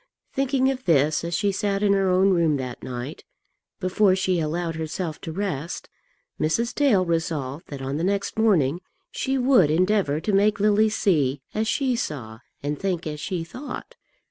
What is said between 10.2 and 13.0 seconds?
make Lily see as she saw and